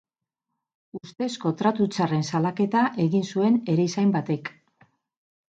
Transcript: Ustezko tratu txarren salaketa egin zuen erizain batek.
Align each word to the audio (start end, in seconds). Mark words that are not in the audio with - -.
Ustezko 0.99 1.51
tratu 1.59 1.87
txarren 1.97 2.25
salaketa 2.31 2.83
egin 3.05 3.29
zuen 3.35 3.61
erizain 3.75 4.17
batek. 4.19 4.53